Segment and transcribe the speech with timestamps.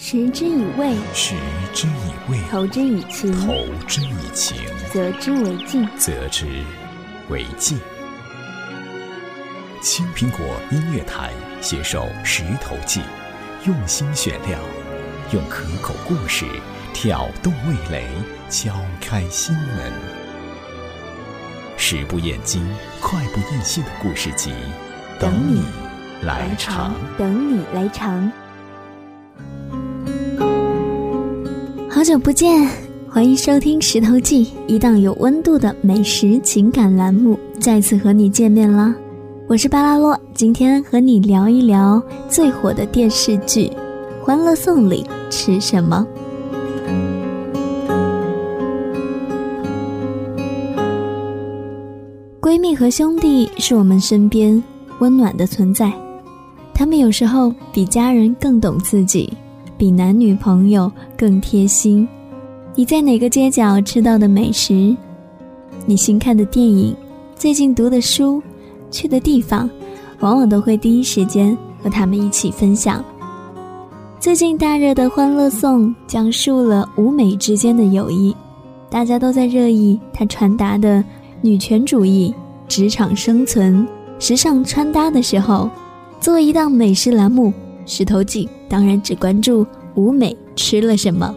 [0.00, 1.34] 食之以味，食
[1.74, 3.52] 之以味，投之以情，投
[3.88, 4.56] 之以情，
[4.92, 6.46] 则之为敬，则之
[7.28, 7.76] 为敬。
[9.82, 10.38] 青苹果
[10.70, 13.00] 音乐台携手《石头记》，
[13.66, 14.60] 用心选料，
[15.32, 16.46] 用可口故事
[16.94, 18.06] 挑动味蕾，
[18.48, 19.92] 敲开心门。
[21.76, 22.64] 食不厌精，
[23.00, 24.52] 快不厌细的故事集，
[25.18, 25.64] 等你
[26.22, 26.94] 来尝。
[27.18, 28.30] 等你来尝。
[31.98, 32.64] 好久不见，
[33.10, 38.94] 欢迎收听《石头记》，一档有温度的美食情感栏目，再次和你见面啦！
[39.48, 43.66] 我是巴拉洛，今天和你聊一聊最火的电视剧
[44.24, 46.06] 《欢乐颂》里吃什么。
[52.40, 54.62] 闺蜜和兄弟是我们身边
[55.00, 55.92] 温暖的存在，
[56.72, 59.36] 他们有时候比家人更懂自己。
[59.78, 62.06] 比男女朋友更贴心。
[62.74, 64.94] 你在哪个街角吃到的美食？
[65.86, 66.94] 你新看的电影？
[67.36, 68.42] 最近读的书？
[68.90, 69.70] 去的地方？
[70.18, 73.02] 往往都会第一时间和他们一起分享。
[74.18, 78.34] 最近大热的《欢乐颂》讲述了舞美之间的友谊，
[78.90, 81.04] 大家都在热议它传达的
[81.40, 82.34] 女权主义、
[82.66, 83.86] 职场生存、
[84.18, 85.70] 时尚穿搭的时候，
[86.20, 87.50] 作为一档美食栏目，
[87.88, 88.46] 《石头记》。
[88.68, 91.34] 当然只关注舞美吃了什么，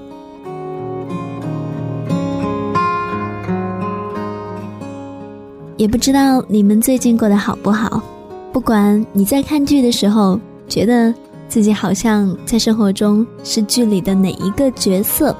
[5.78, 8.04] 也不知道你们最近过得好不好。
[8.52, 11.12] 不管你在看剧的时候觉得
[11.48, 15.36] 自己好像在生活中是剧里的哪一个角色，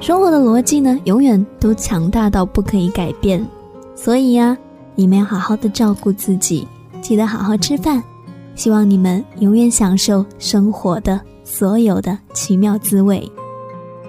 [0.00, 3.46] 生活的逻辑呢，永远都强大到不可以改变。
[3.94, 4.56] 所以呀，
[4.94, 6.66] 你们要好好的照顾自己，
[7.02, 8.02] 记得好好吃饭。
[8.60, 13.26] 希望你们永远享受生活的所有的奇妙滋味。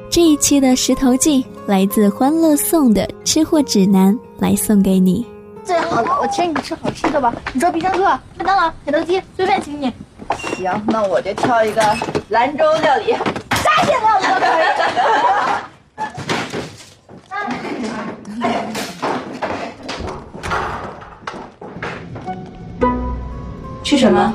[0.09, 5.25] 这一期的《石头记》来自《欢乐颂》的吃货指南，来送给你。
[5.63, 7.33] 最好的，我请你吃好吃的吧。
[7.53, 8.03] 你说必胜客、
[8.37, 9.89] 麦当劳、肯德基，随便请你。
[10.57, 11.81] 行，那我就挑一个
[12.27, 13.13] 兰州料理，
[13.53, 14.63] 沙县料理都可以。
[23.81, 24.33] 吃什么？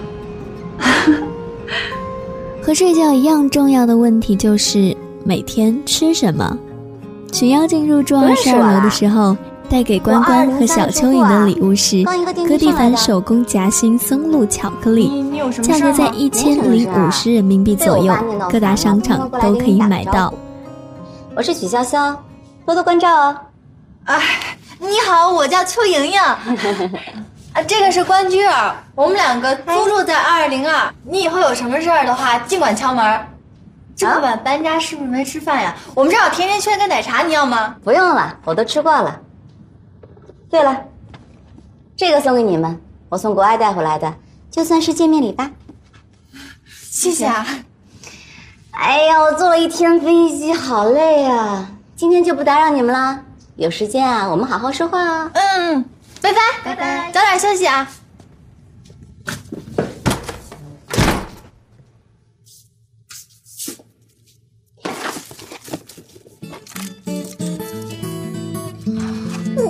[2.67, 6.59] 和睡觉一样重要的问题就是每天吃什么。
[7.31, 9.37] 群妖精入住二十二楼的时候，
[9.71, 12.03] 带给关关和小蚯蚓的礼物是
[12.49, 15.31] 哥蒂凡手工夹心松露巧克力，
[15.63, 18.13] 价格在一千零五十人民币左右，
[18.51, 20.35] 各大商场都可以买到。
[21.37, 22.17] 我是许潇潇，
[22.65, 23.37] 多多关照哦。
[24.07, 24.21] 哎，
[24.81, 26.21] 你好，我叫邱莹莹。
[27.57, 30.93] 啊，这个是关雎尔，我们两个租住在二二零二。
[31.05, 33.27] 你以后有什么事儿的话，尽管敲门。
[33.97, 35.75] 这么晚搬家，是不是没吃饭呀？
[35.95, 37.77] 我们这儿有甜甜圈跟奶茶，你要吗？
[37.83, 39.21] 不用了，我都吃过了。
[40.51, 40.85] 对了，
[41.97, 42.79] 这个送给你们，
[43.09, 44.13] 我从国外带回来的，
[44.51, 45.51] 就算是见面礼吧。
[46.91, 47.47] 谢谢啊。
[48.73, 51.71] 哎呀，我坐了一天飞机，好累啊！
[51.97, 53.21] 今天就不打扰你们了，
[53.55, 55.31] 有时间啊，我们好好说话啊。
[55.33, 55.87] 嗯。
[56.23, 57.89] 拜拜拜拜，早点休息啊！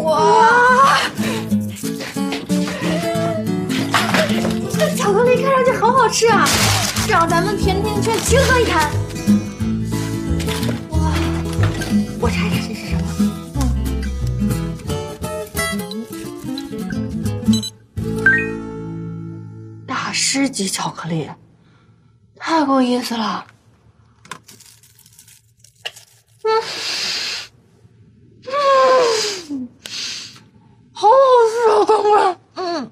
[0.03, 0.99] 哇，
[4.79, 6.49] 这巧克力看上去好好吃啊！
[7.09, 8.91] 让咱们甜甜圈齐喝一坛。
[10.91, 11.13] 哇，
[12.21, 13.26] 我查查这是什么。
[20.17, 21.29] 师级巧克力，
[22.37, 23.47] 太够意思了。
[26.43, 26.49] 嗯，
[29.51, 29.69] 嗯，
[30.93, 31.15] 好好
[31.53, 32.37] 吃啊，刚刚。
[32.55, 32.91] 嗯。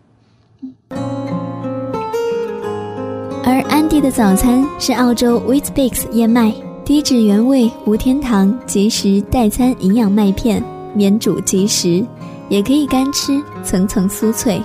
[3.43, 6.55] 而安迪的早餐是澳洲 Wheatbix 燕麦，
[6.85, 10.62] 低脂原味，无添糖，即食代餐营养麦片，
[10.94, 12.06] 免煮即食，
[12.50, 14.62] 也可以干吃，层层酥脆。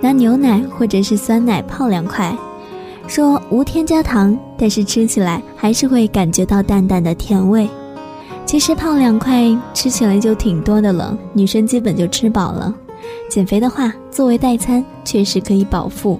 [0.00, 2.36] 拿牛奶或者是酸奶泡两块，
[3.06, 7.68] 说无添加糖，但是吃起来还是会感觉到淡淡的甜味。
[8.46, 12.72] 其实泡两块吃起来就挺多的了，女生基本就吃饱了。
[13.28, 16.18] 减肥的话，作为代餐确实可以饱腹。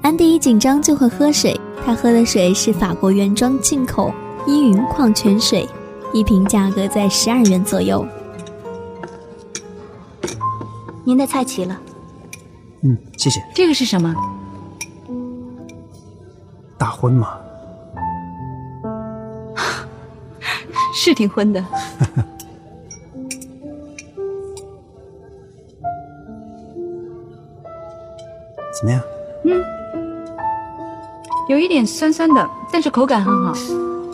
[0.00, 4.12] 安迪一紧张就会喝水，他喝的水是法国原装进口
[4.46, 5.68] 依云矿泉水，
[6.12, 8.06] 一瓶价格在十二元左右。
[11.04, 11.80] 您的菜齐了。
[12.82, 13.42] 嗯谢谢。
[13.54, 14.14] 这个是什么？
[16.78, 17.38] 大荤吗？
[20.94, 21.64] 是挺荤的。
[28.78, 29.00] 怎么样？
[29.44, 29.62] 嗯。
[31.48, 33.52] 有一点酸酸的但是口感很好。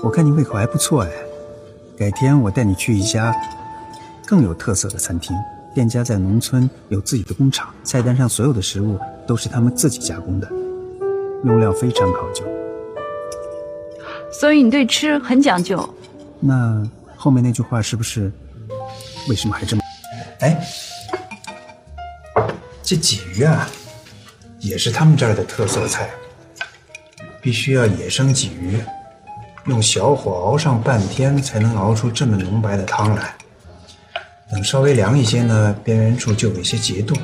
[0.02, 1.10] 我看你胃口还不错哎。
[1.96, 3.34] 改天我带你去一家
[4.24, 5.36] 更有特色的餐厅。
[5.74, 10.48] 店家在农村有自己的工厂，菜单上所有的食物都是他们自己加工的，
[11.44, 12.44] 用料非常考究。
[14.32, 15.88] 所以你对吃很讲究。
[16.40, 16.82] 那
[17.16, 18.30] 后面那句话是不是？
[19.28, 19.82] 为什么还这么？
[20.40, 20.66] 哎，
[22.82, 23.68] 这鲫鱼啊，
[24.58, 26.10] 也是他们这儿的特色菜，
[27.42, 28.80] 必须要野生鲫鱼，
[29.66, 33.34] 用小火熬上半天才能熬出这么浓白的汤来。
[34.50, 37.16] 等稍微凉一些呢，边缘处就有一些结冻。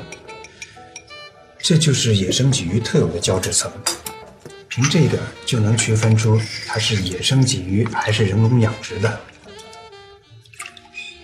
[1.57, 3.71] 这就是野生鲫鱼特有的胶质层，
[4.69, 9.19] 凭这个就能区分出它是野生鲫鱼还是人工养殖的。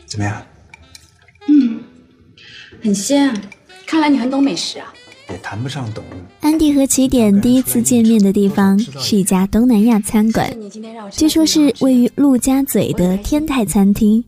[0.08, 0.44] 怎么样？
[1.48, 1.80] 嗯
[2.84, 3.40] 很鲜，
[3.86, 4.92] 看来你很懂美食啊。
[5.30, 6.04] 也谈不上懂。
[6.42, 10.52] 安迪和起点第一次见面的地方是一家东南亚餐馆，
[11.12, 14.26] 据说是位于陆家嘴的天泰餐厅。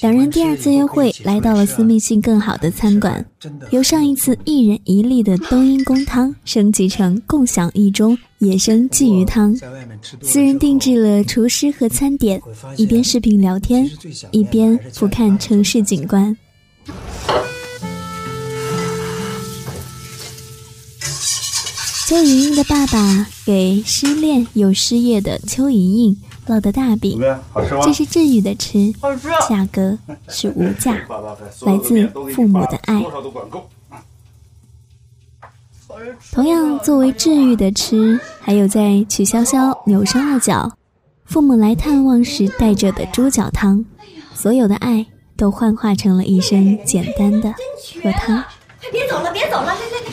[0.00, 3.24] 两人第二次约会来到了私密性更好的餐馆，
[3.70, 9.54] 由上一次一人一粒的冬阴功汤升级成共享一盅野生鲫鱼汤。
[9.54, 12.40] 在外面吃多了四人定制了厨师和餐点，
[12.76, 13.88] 一边视频聊天，
[14.30, 16.34] 一边俯瞰城市景观。
[22.08, 26.16] 邱莹莹的爸爸给失恋又失业的邱莹莹
[26.46, 27.20] 烙的大饼？
[27.84, 28.92] 这是治愈的吃，
[29.48, 29.98] 价格
[30.28, 30.94] 是无价，
[31.66, 33.02] 来自父母的爱。
[36.32, 40.72] 同样作为治愈的吃，还有在曲筱绡扭伤了脚，
[41.24, 43.84] 父母来探望时带着的猪脚汤，
[44.34, 45.06] 所有的爱
[45.36, 47.54] 都幻化成了一身简单的
[48.02, 48.42] 喝汤。
[48.80, 50.12] 快别走了，别走了，来来来，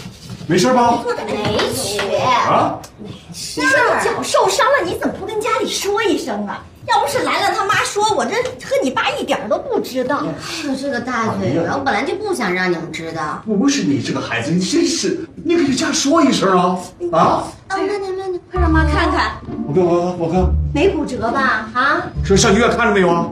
[0.49, 0.97] 没事吧？
[1.27, 2.17] 没瘸。
[2.17, 2.79] 啊？
[3.03, 3.07] 你
[3.45, 6.63] 说你脚受伤了，你怎么不跟家里说一声啊？
[6.87, 10.23] 要不是兰兰他妈说，我这和你爸一点都不知道。
[10.63, 13.43] 就这个大嘴人，我本来就不想让你们知道。
[13.45, 16.79] 不是你这个孩子，你真是，你给家说一声啊
[17.11, 17.19] 啊！
[17.67, 19.33] 啊，慢点慢点，快让妈看看，
[19.67, 21.69] 我看我看我看，没骨折吧？
[21.75, 23.29] 啊，说上医院看了没有啊？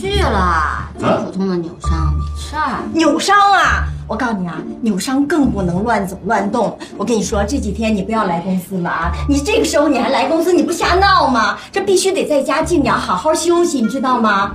[0.00, 2.82] 去了，就普通的扭伤，没事儿。
[2.92, 3.84] 扭伤啊！
[4.08, 6.76] 我告诉你啊，扭伤更不能乱走乱动。
[6.96, 9.12] 我跟你说，这几天你不要来公司了啊！
[9.28, 11.58] 你这个时候你还来公司，你不瞎闹吗？
[11.70, 14.52] 这必须得在家静养，好好休息，你知道吗？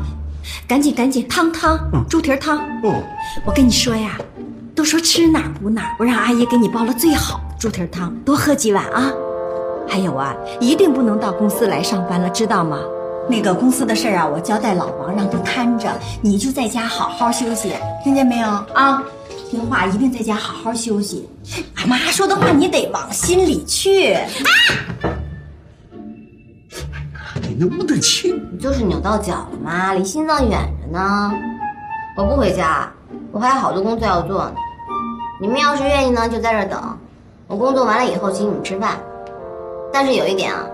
[0.68, 1.80] 赶紧赶紧，汤汤，
[2.10, 2.58] 猪蹄汤。
[2.58, 3.02] 哦，
[3.46, 4.18] 我跟你说呀，
[4.74, 9.12] 都说吃哪补哪，我让阿姨给你煲了最好的猪蹄汤，多喝几碗啊。
[9.88, 12.80] 还有啊，一定不能到公司来上班了，知道吗？
[13.30, 15.88] 那个公司的事儿啊，我交代老王让他看着，
[16.22, 17.72] 你就在家好好休息，
[18.04, 19.02] 听见没有啊？
[19.54, 21.30] 听话，一定在家好好休息。
[21.76, 24.18] 俺妈说的话你得往心里去。
[27.48, 28.42] 你能不能轻？
[28.52, 31.32] 你就是扭到脚了嘛，离心脏远着呢。
[32.18, 32.92] 我不回家，
[33.32, 34.56] 我还有好多工作要做呢。
[35.40, 36.82] 你们要是愿意呢，就在这儿等。
[37.46, 38.98] 我工作完了以后请你们吃饭。
[39.94, 40.66] 但是有一点啊，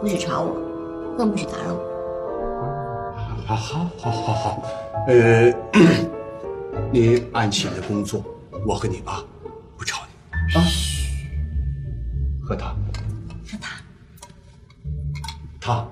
[0.00, 0.56] 不许吵我，
[1.18, 1.78] 更不许打扰我。
[3.46, 4.62] 好好好好好，
[5.08, 5.52] 呃，
[6.94, 8.22] 你安心的工作，
[8.66, 9.24] 我和你爸
[9.78, 10.60] 不吵你啊。
[12.44, 13.80] 和他，和他，
[15.58, 15.88] 他。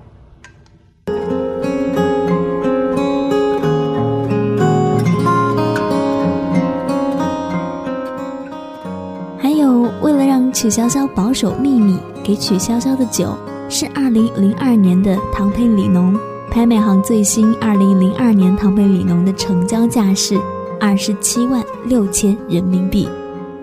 [9.39, 13.35] 还有，为了让曲筱绡保守秘密，给曲筱绡的酒
[13.67, 16.15] 是二零零二年的唐佩里浓，
[16.51, 20.39] 拍卖行最新二零零二年唐佩里浓的成交价是
[20.80, 23.08] 二十七万六千人民币，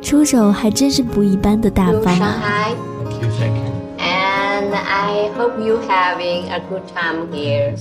[0.02, 2.70] 出手还真是不一般的大方啊！
[3.40, 7.76] Shanghai, and I hope you having a good time here.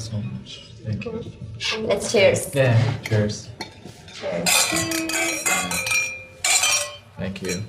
[1.87, 2.51] Let's cheers.
[2.55, 3.49] Yeah, cheers.
[4.15, 4.49] Cheers.
[7.19, 7.63] Thank you.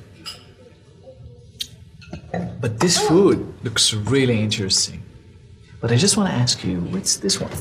[2.59, 5.01] But this food looks really interesting.
[5.79, 7.51] But I just want to ask you, what's this one?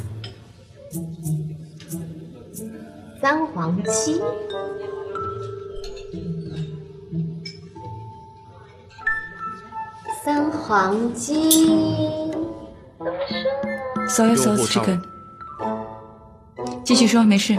[3.28, 4.22] 三黄鸡，
[10.24, 11.68] 三黄鸡
[14.08, 15.02] ，soy sauce chicken。
[16.86, 17.58] 继续说，没事。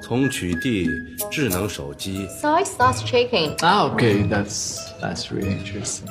[0.00, 0.86] 从取缔
[1.28, 3.56] 智能手机 soy sauce chicken。
[3.62, 6.06] Ah, okay, that's that's really interesting.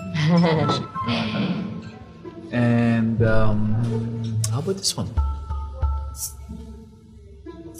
[2.51, 3.77] and um,
[4.51, 5.07] how about this one?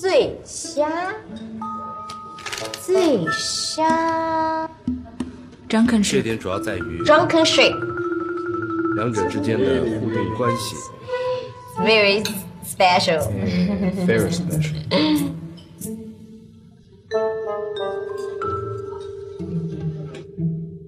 [0.01, 1.13] 醉虾，
[2.81, 4.67] 醉虾。
[5.69, 7.71] Drunken 这 ship，点主要在于 Drunken ship,
[8.95, 10.75] 两者之间的互动关系。
[11.77, 12.25] very
[12.65, 13.21] special.
[14.07, 14.73] Very special.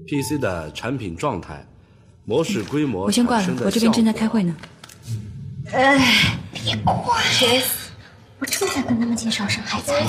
[0.08, 1.64] PC 的产品状态、
[2.26, 4.56] 模式规模我先挂了我这边正在开会呢。
[5.72, 7.22] 哎，别挂
[8.64, 10.06] 我正在跟他们介绍上海菜。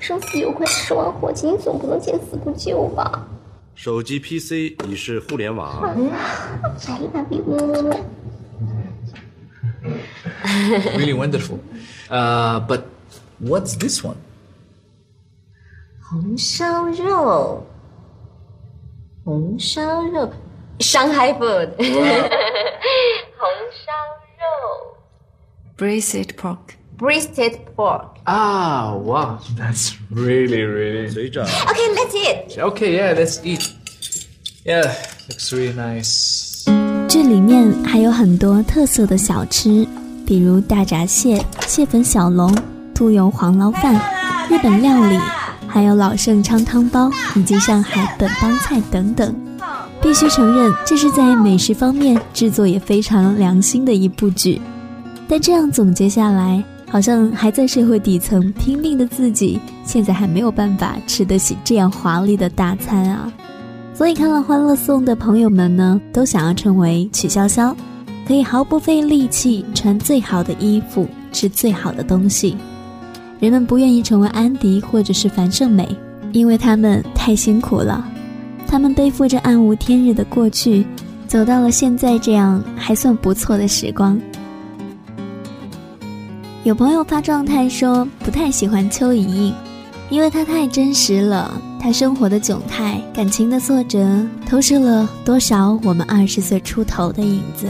[0.00, 3.24] 生死攸关，十万火急，你总不能见死不救吧？
[3.76, 7.44] 手机 PC 已是互联网，I love you。
[10.96, 11.58] Really wonderful.
[12.08, 12.82] Uh, but
[13.40, 14.16] what's this one?
[16.02, 17.64] 红烧肉，
[19.24, 20.32] 红烧肉
[20.78, 21.70] ，，Shanghai food。
[21.76, 21.86] 红
[23.70, 23.92] 烧
[24.40, 24.96] 肉
[25.76, 28.04] Braised pork，，breasted pork。
[28.24, 29.38] Ah, wow.
[29.58, 31.10] That's really, really.
[31.10, 32.58] 随着 Okay, let's eat.
[32.58, 33.70] Okay, yeah, let's eat.
[34.64, 34.94] Yeah,
[35.28, 36.64] looks really nice.
[37.08, 39.86] 这里面还有很多特色的小吃，
[40.26, 42.56] 比如大闸蟹、蟹粉小笼、
[42.94, 43.94] 兔油黄捞饭、
[44.48, 45.18] 日本料理，
[45.68, 49.34] 还有老盛昌汤包以及上海本帮菜等等。
[50.00, 54.60] 必须承认，这是在美食方面制作也非常良心的一部剧。
[55.28, 56.62] 但这样总结下来，
[56.94, 63.32] 好像还在社会底层拼命的自己，现在还没有办法吃得起这样华丽的大餐啊！
[63.92, 67.74] 所以看了《欢乐颂》的朋友们呢，都想要成为曲筱绡，
[68.28, 72.56] 可以毫不费力气穿最好的衣服，吃最好的东西。
[73.40, 75.88] 人们不愿意成为安迪或者是樊胜美，
[76.30, 78.06] 因为他们太辛苦了，
[78.68, 80.86] 他们背负着暗无天日的过去，
[81.26, 84.16] 走到了现在这样还算不错的时光。
[86.64, 89.54] 有朋友发状态说不太喜欢邱莹莹，
[90.08, 97.66] 因为她太真实了，她生活的窘态、感情的挫折，投射了多少我们二十岁出头的影子。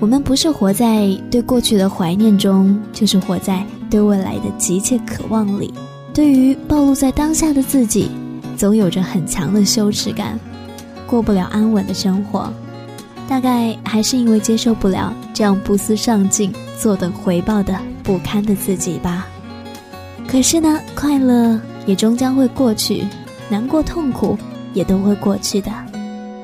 [0.00, 5.72] 我们不是活在对过去的怀念中，就是活在对未来的急切渴望里。
[6.12, 8.10] 对于暴露在当下的自己，
[8.56, 10.36] 总有着很强的羞耻感，
[11.06, 12.52] 过不了安稳的生活。
[13.28, 19.26] 大概还是因为接受不了这样不思上进、坐等回报的不堪的自己吧。
[20.26, 23.04] 可是呢，快乐也终将会过去，
[23.48, 24.38] 难过、痛苦
[24.74, 25.70] 也都会过去的。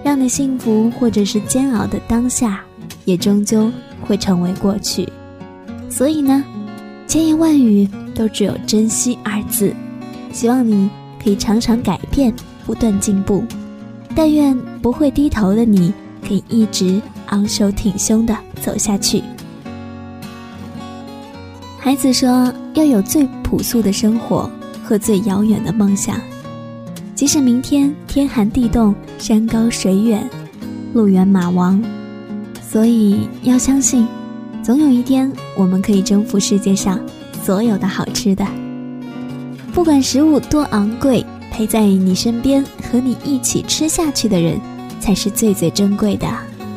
[0.05, 2.61] 让你幸福或者是煎熬的当下，
[3.05, 3.71] 也终究
[4.03, 5.09] 会成为过去。
[5.91, 6.45] 所以呢，
[7.07, 9.75] 千言万语都只有珍惜二字。
[10.33, 10.88] 希望你
[11.23, 12.33] 可以常常改变，
[12.67, 13.45] 不断进步。
[14.15, 15.93] 但愿不会低头的你。
[16.27, 19.23] 可以一直昂首挺胸地走下去。
[21.88, 24.50] 孩子说要有最朴素的生活
[24.85, 26.21] 和最遥远的梦想，
[27.14, 30.23] 即使明天天寒地冻、山高水远、
[30.92, 31.83] 路远马亡，
[32.61, 34.07] 所以要相信，
[34.62, 37.00] 总有一天我们可以征服世界上
[37.42, 38.47] 所有的好吃的。
[39.73, 44.61] 不管食物多昂贵，陪在你身边和你一起吃下去的人。
[45.00, 46.28] 才是最最珍贵的，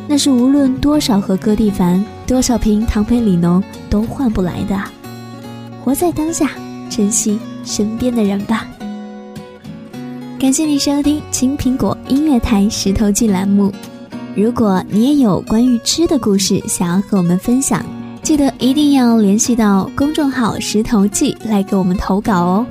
[0.07, 4.81] 那是无论多少盒哥地凡，多少瓶唐培里浓都换不来的。
[5.83, 6.51] 活在当下，
[6.89, 8.67] 珍惜身边的人吧。
[10.39, 13.71] 感谢你收听青苹果音乐台石头记栏目。
[14.35, 17.83] 如果你也有关于吃的故事想要和我们分享，
[18.23, 22.65] 记得一定要联系到公众号石头记来给我们投稿哦。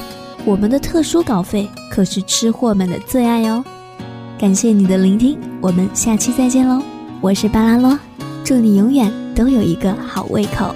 [0.45, 3.63] 我们的特殊稿费可是吃货们的最爱哦。
[4.39, 6.81] 感谢你的聆听，我们下期再见喽！
[7.21, 7.99] 我是巴拉罗，
[8.43, 10.75] 祝你永远都有一个好胃口。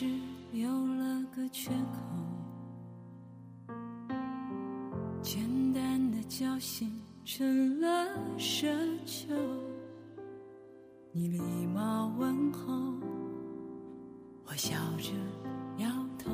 [0.00, 0.06] 是
[0.52, 3.74] 有了个缺口，
[5.20, 8.06] 简单的交心成了
[8.38, 8.68] 奢
[9.04, 9.34] 求。
[11.10, 11.40] 你礼
[11.74, 12.72] 貌问候，
[14.46, 15.10] 我笑着
[15.78, 16.30] 摇头，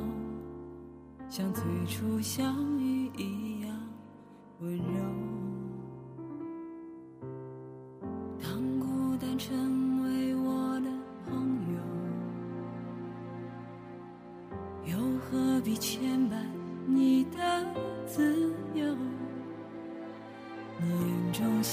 [1.30, 3.74] 像最初相遇一样
[4.60, 4.93] 温柔。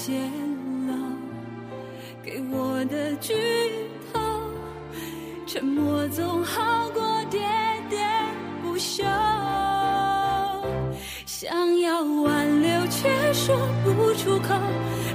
[0.04, 0.10] 泄
[0.88, 0.92] 露，
[2.24, 3.32] 给我的剧
[4.12, 4.18] 透，
[5.46, 7.38] 沉默总好过喋
[7.88, 8.02] 喋
[8.64, 9.04] 不休。
[11.24, 14.56] 想要挽留却说不出口，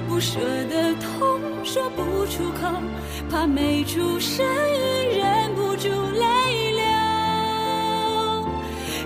[0.08, 0.40] 不舍
[0.70, 2.72] 的痛说不出口，
[3.30, 6.82] 怕没出声音忍不住泪流。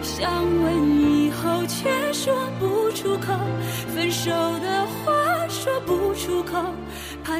[0.00, 0.22] 想
[0.62, 3.34] 问以后却说不出口，
[3.92, 4.71] 分手的，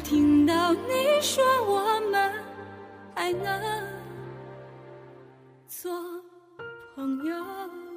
[0.04, 2.32] 听到你说我们
[3.14, 3.84] 还能
[5.68, 5.92] 做
[6.94, 7.91] 朋友。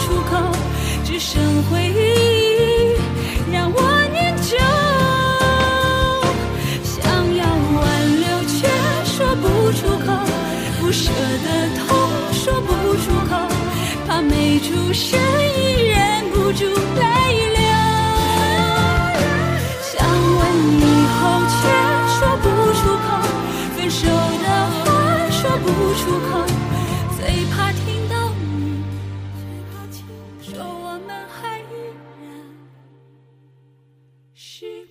[0.00, 0.36] 出口，
[1.04, 1.89] 只剩回
[34.42, 34.88] 是